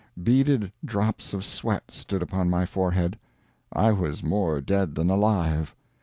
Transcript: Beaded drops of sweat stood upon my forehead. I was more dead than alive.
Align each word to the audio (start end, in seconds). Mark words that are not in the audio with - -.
Beaded 0.23 0.71
drops 0.83 1.31
of 1.31 1.45
sweat 1.45 1.91
stood 1.91 2.23
upon 2.23 2.49
my 2.49 2.65
forehead. 2.65 3.19
I 3.71 3.91
was 3.91 4.23
more 4.23 4.59
dead 4.59 4.95
than 4.95 5.11
alive. 5.11 5.75